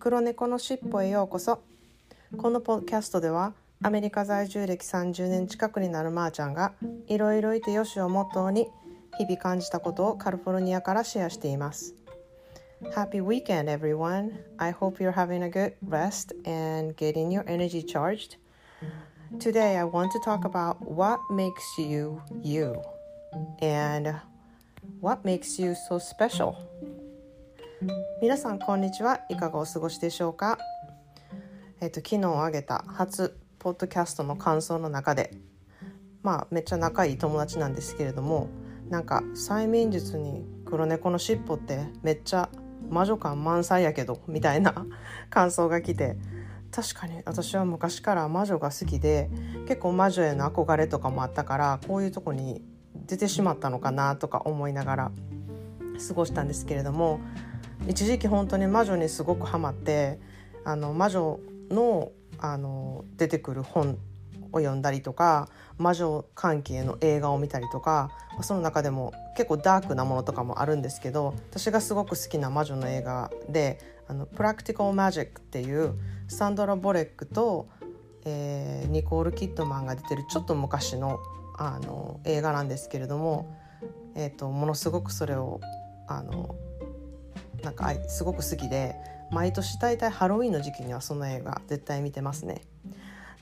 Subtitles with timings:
[0.00, 1.60] 黒猫のしっぽへようこそ
[2.38, 6.72] このポッドキャストではアメリカ在住歴30年近くになるまーちゃんが
[7.06, 8.68] いろいろいてよしをモットーに
[9.18, 11.94] 日々感じたことをカリフォルニアからシェアしています
[12.94, 18.38] Happy weekend everyone I hope you're having a good rest and getting your energy charged
[19.38, 22.80] Today I want to talk about what makes you you
[23.60, 24.14] and
[25.02, 26.56] what makes you so special
[28.20, 29.20] 皆さんこんにちは。
[29.30, 30.58] いかがお過ごしでしょうか？
[31.80, 35.30] えっ、と昨日あげた初ポッドキャストの感想の中で
[36.22, 38.50] まあめっちゃ仲いい友達なんですけれども
[38.90, 42.50] なんか催眠術に黒猫のしっぽってめっちゃ
[42.90, 44.74] 魔女感満載やけどみたいな
[45.30, 46.18] 感想が来て
[46.70, 49.30] 確かに私は昔から魔女が好きで
[49.66, 52.62] 結構魔女への憧れとかもあったからこういうとこに
[53.06, 55.12] 出てしまったのかなとか思いながら
[56.06, 57.20] 過ごしたんですけれども
[57.88, 60.18] 一時期本当に魔女にすごくハマって
[60.64, 63.98] あの魔女のあの出てくる本
[64.52, 68.10] を読んだりとか魔女関係の映画を見たりとか
[68.42, 75.94] その中でも結構ダークなものとかもあるんですけど私がすごく好きな魔女の映画で「あのプラクティカル・マジック」っていう
[76.28, 77.68] サンドラ・ボレックと、
[78.24, 81.18] えー、ニコール・キッドマンが出てるちょっと昔の
[81.58, 83.54] あの映画なんですけれども、
[84.14, 85.60] えーと、ものすごくそれを
[86.08, 86.56] あの
[87.62, 88.96] なんかすごく好きで
[89.30, 92.62] 毎年大体ハロウィンの時期にはその映画絶対見てますね。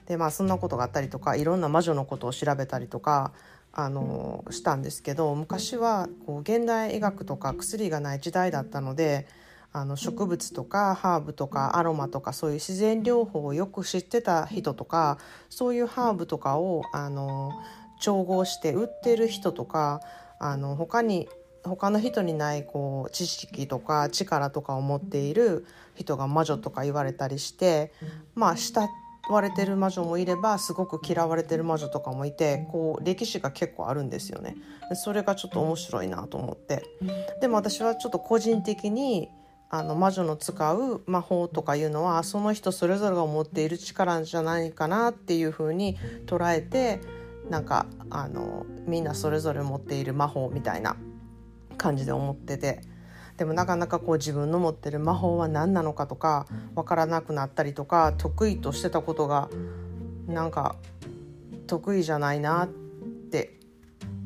[0.07, 3.33] でまあそんなことがあったりとかいろんな魔女のことを調べたりとか
[3.73, 9.27] あのしたんですけど昔はこう現代医学とか薬がない時代だったので
[9.73, 15.19] あの植物とかハーブとかアロマとかそういう自然療法をよく知ってた人とか
[15.51, 17.53] そういうハーブとかをあの
[18.01, 20.01] 調合して売ってる人とか
[20.39, 21.29] あの他に
[21.69, 27.93] 他の人にないこう知識とか力とかを持っている人が魔女とか言われたりして
[28.35, 28.89] まあ慕
[29.31, 34.57] われてる魔女もいればすごく嫌われてる魔女とかもいてこう歴史が結構あるんですよね。
[34.95, 36.83] それがちょっと面白いなと思って。
[37.41, 39.29] でも私はちょっと個人的に
[39.71, 47.01] あの魔女の使う魔法とかいうのはその人それぞれが持っている力じゃないかなっていうふうに捉えて
[47.51, 50.97] なんかあのみんなそれぞれ持っている魔法みたいな
[51.79, 52.83] 感じで思ってて
[53.39, 59.49] でもなかなかこう自分の持ってる魔法は何なのかとか分からなくなったりとか得意としてたことが
[60.27, 60.77] なんか
[61.67, 63.59] 得意じゃないなって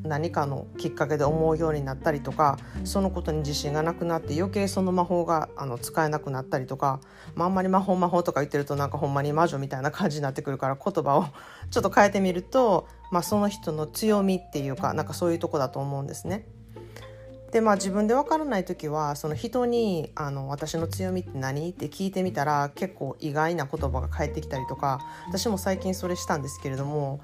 [0.03, 6.99] 何かのきっかけで思うようになったりとかそのことに自信がなくなって余計その魔法があの使えなくなったりとか、
[7.35, 11.25] まあ、あんまり魔法魔法とか言ってるとなんかほんまに魔女みたいな感じになってくるから言葉を
[11.71, 16.47] ちょっと変えてみると、まあ、その人の強みっていうかなんかそういうとこだと思うんですね。
[17.53, 27.21] でまあ自分で分からない時はその人にあの「私の強みって何?」って聞いてみたら結構意外な言葉が返ってきたりとか私も最近それしたんですけれども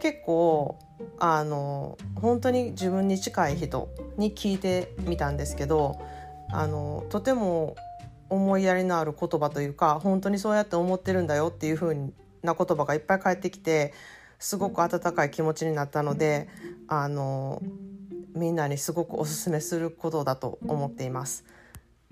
[0.00, 0.78] 結構
[1.18, 5.98] あの本当に自分に近い人に聞いてみたんですけど
[6.50, 7.76] あのとても
[8.30, 11.94] 思いやりのある言葉というか本当にそうやって思ってるんだよっていう風
[12.42, 13.92] な言葉がいっぱい返ってきて
[14.38, 16.48] すごく温かい気持ちになったので
[16.88, 17.62] あの
[18.36, 21.44] みんなにすごくおすすめすることだと思っています。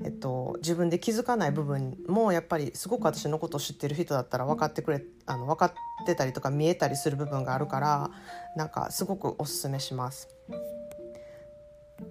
[0.03, 5.73] えっと、自分で気づかない部分もやっぱりすごく私のことを知ってる人だったら分かってくれあの分かっ
[6.05, 8.11] てたりとか見えたりする部分があるから
[8.57, 10.29] なんかすごくおすすめします。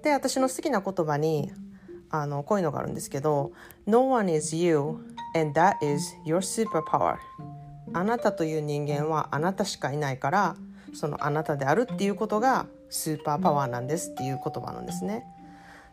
[0.01, 1.51] で私の好きな言葉に
[2.09, 3.51] あのこういうのがあるんですけど
[3.85, 4.77] 「No one is you
[5.35, 7.17] and that is your superpower」
[7.91, 10.55] あなたという人間はあなたしかいないから
[10.93, 15.25] そのあなたであるっていうことがスーパーパワーなんですっていう言葉なんですね。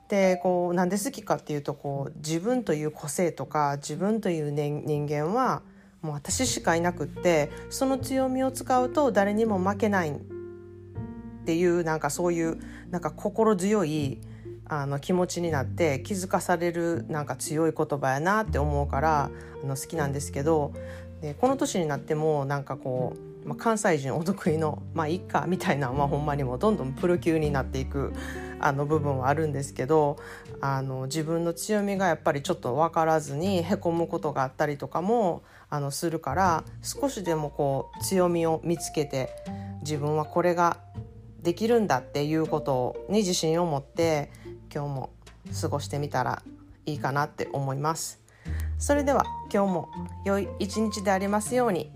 [0.09, 5.63] でこうなんで好きかっていうとこう自分という個性とか自分という、ね、人間は
[6.03, 10.13] もう私しかいなくってその強みを使うと誰にも負けないっ
[11.47, 12.59] ていうなんかそういう
[12.91, 14.21] なんか心強い
[14.65, 19.31] あの気持ちになって気づかされるなんか強い言葉やなって思うから
[19.63, 20.73] あの好きなんですけど
[21.21, 28.13] でこの年になってもなんかこうまあ、関西人お得意のまあいっかみたいな、まあ、ほんまにもどんどんプロ級になっていく
[28.61, 30.19] あの部分はあるんですけど
[30.61, 39.31] あの自分の強みがやっぱりちょっと分からずにへこむことがあったりとかもあのするから少しでもこう強みを見つけて
[39.81, 40.77] 自分はこれが
[41.43, 44.31] できるんだっていうことに自信を持って
[44.73, 45.11] 今日も
[45.61, 46.45] 過ごしてみたら
[46.87, 48.21] いいかなって思います。
[48.79, 49.89] それでは今日も
[50.25, 51.91] 良い一日でありますように。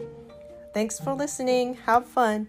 [0.75, 1.75] Thanks for listening.
[1.87, 2.49] Have fun.